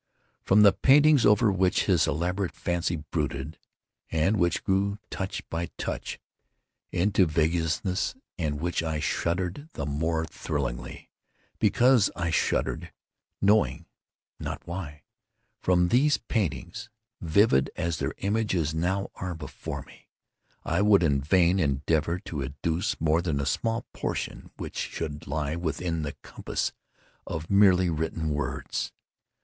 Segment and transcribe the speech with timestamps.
[0.41, 3.59] From the paintings over which his elaborate fancy brooded,
[4.09, 6.19] and which grew, touch by touch,
[6.91, 11.11] into vaguenesses at which I shuddered the more thrillingly,
[11.59, 12.91] because I shuddered
[13.41, 13.85] knowing
[14.39, 16.89] not why—from these paintings
[17.21, 20.07] (vivid as their images now are before me)
[20.65, 25.55] I would in vain endeavor to educe more than a small portion which should lie
[25.55, 26.71] within the compass
[27.27, 28.91] of merely written words.